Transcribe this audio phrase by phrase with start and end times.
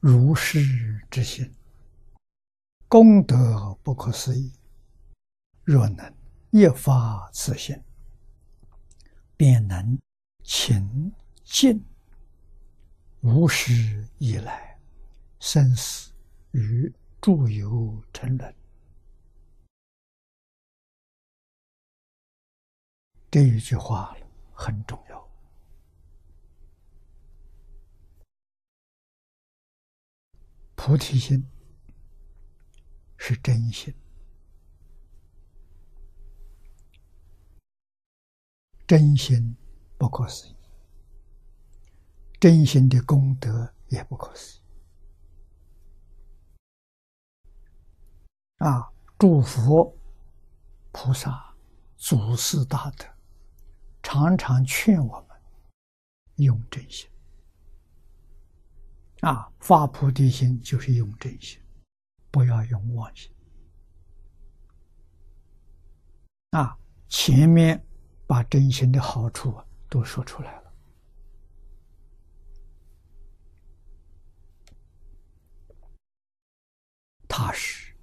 [0.00, 0.60] 如是
[1.10, 1.52] 之心，
[2.88, 4.52] 功德不可思议。
[5.64, 6.14] 若能
[6.50, 7.82] 一发此心，
[9.36, 9.98] 便能
[10.44, 11.12] 勤
[11.42, 11.84] 尽
[13.22, 14.78] 无始以来
[15.40, 16.12] 生死
[16.52, 18.54] 与诸有沉沦。
[23.28, 24.16] 这一句话
[24.54, 25.25] 很重要。
[30.86, 31.44] 菩提心
[33.16, 33.92] 是真心，
[38.86, 39.56] 真心
[39.98, 40.54] 不可思议，
[42.38, 44.62] 真心的功德也不可思议。
[48.58, 49.92] 啊，诸佛
[50.92, 51.52] 菩萨、
[51.96, 53.04] 祖师大德
[54.04, 55.36] 常常劝我们
[56.36, 57.10] 用真心。
[59.20, 61.58] 啊，发菩提心就是用真心，
[62.30, 63.30] 不要用妄心。
[66.50, 67.84] 啊，前面
[68.26, 70.72] 把真心的好处都说出来了，
[77.26, 77.94] 踏实，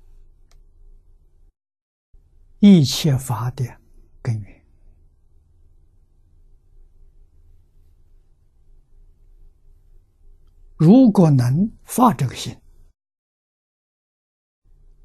[2.59, 3.65] 一切法的
[4.21, 4.52] 根源。
[10.75, 12.59] 如果能发这个心，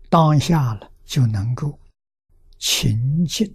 [0.08, 1.78] 当下了就能够
[2.58, 3.54] 清净，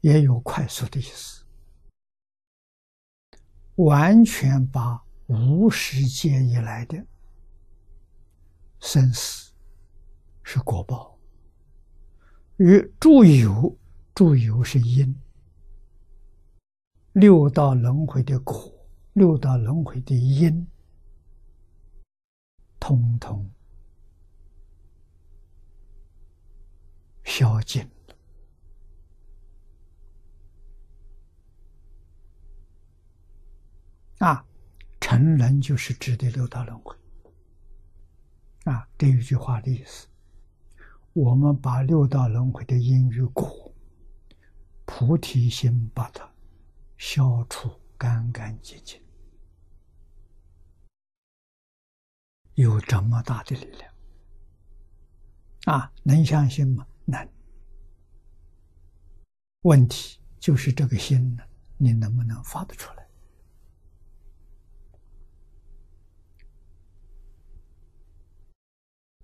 [0.00, 1.44] 也有快速的意思，
[3.76, 7.06] 完全把无时间以来的
[8.80, 9.52] 生死
[10.42, 11.16] 是果报，
[12.56, 13.78] 与诸有，
[14.14, 15.16] 诸有是因。
[17.12, 18.72] 六道轮回的苦，
[19.14, 20.64] 六道轮回的因，
[22.78, 23.50] 通通
[27.24, 28.14] 消尽了。
[34.18, 34.46] 啊，
[35.00, 36.96] 成人就是指的六道轮回。
[38.66, 40.06] 啊，这一句话的意思，
[41.12, 43.74] 我们把六道轮回的因与果，
[44.84, 46.29] 菩提心把它。
[47.00, 49.02] 消除干干净净，
[52.56, 53.94] 有这么大的力量
[55.64, 55.90] 啊！
[56.02, 56.86] 能相信吗？
[57.06, 57.26] 能。
[59.62, 61.42] 问题就是这个心呢，
[61.78, 63.08] 你能不能发得出来？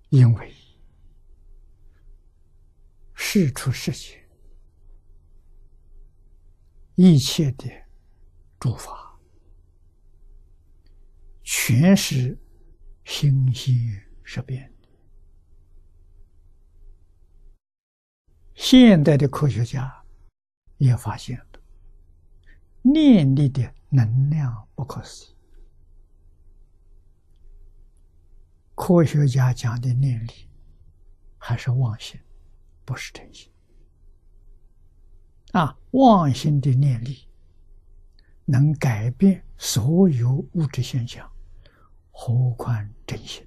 [0.09, 0.51] 因为
[3.13, 4.16] 事出事情。
[6.99, 7.69] 一切的
[8.59, 9.15] 诸法，
[11.43, 12.35] 全是
[13.05, 14.73] 心心识变。
[18.55, 20.03] 现代的科学家
[20.77, 21.61] 也发现了，
[22.81, 25.35] 念力的能量不可思议。
[28.73, 30.49] 科学家讲的念力，
[31.37, 32.19] 还是妄心，
[32.83, 33.51] 不是真心。
[35.57, 37.27] 啊，妄心的念力
[38.45, 41.27] 能改变所有物质现象，
[42.11, 43.43] 何况真心？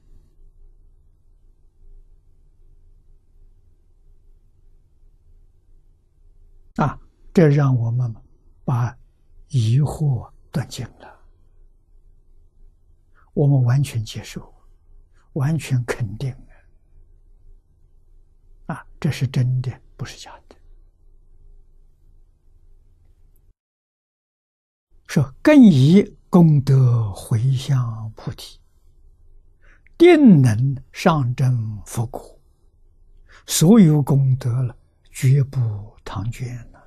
[6.75, 6.99] 啊，
[7.33, 8.13] 这让我们
[8.65, 8.99] 把
[9.47, 11.17] 疑惑断尽了，
[13.35, 14.53] 我们完全接受，
[15.35, 16.35] 完全肯定
[18.67, 20.50] 啊，这是真的，不是假的。
[25.11, 28.61] 说更以功德回向菩提，
[29.99, 32.41] 定能上证佛果，
[33.45, 34.77] 所有功德了，
[35.11, 35.59] 绝不
[36.05, 36.87] 唐捐了。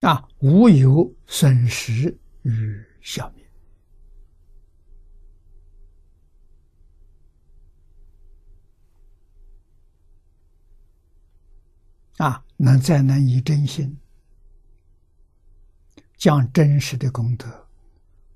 [0.00, 3.45] 啊，无有损失与消灭。
[12.18, 13.98] 啊，能再能以真心，
[16.16, 17.68] 将真实的功德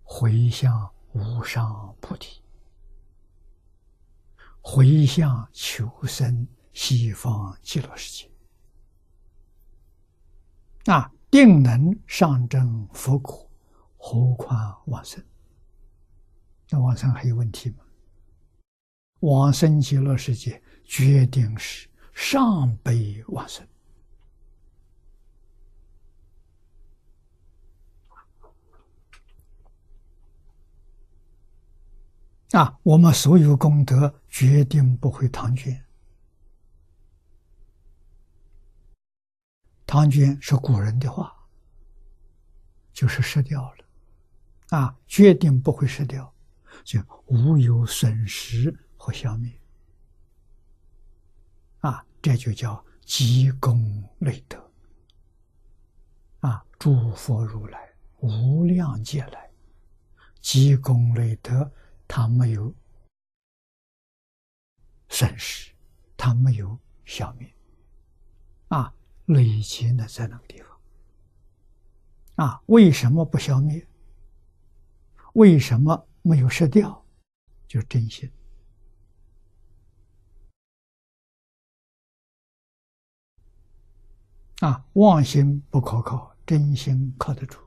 [0.03, 2.43] 回向无上菩提，
[4.61, 8.31] 回向求生西方极乐世界，
[10.93, 13.51] 啊，定能上证佛果，
[13.97, 15.25] 何况往生？
[16.69, 17.79] 那往生还有问题吗？
[19.21, 21.89] 往生极乐世界，决定是
[22.21, 23.67] 上辈万岁
[32.51, 35.83] 啊我们所有功德决定不会唐捐。
[39.87, 41.35] 唐捐是古人的话
[42.93, 43.85] 就是失掉了。
[44.69, 46.33] 啊决定不会失掉
[46.85, 49.60] 就无有损失和消灭。
[52.23, 54.71] 这就叫积功累德，
[56.41, 59.51] 啊，诸佛如来无量劫来
[60.41, 61.71] 积功累德，
[62.07, 62.75] 他没有
[65.09, 65.73] 损失，
[66.17, 67.53] 他没有消灭，
[68.69, 68.95] 啊。
[69.27, 70.81] 累积呢，在那个地方
[72.45, 72.61] 啊？
[72.67, 73.87] 为什么不消灭？
[75.35, 77.07] 为什么没有失掉？
[77.69, 78.29] 就是真心
[84.61, 84.85] 啊！
[84.95, 87.59] 妄心不可靠，真心靠得住。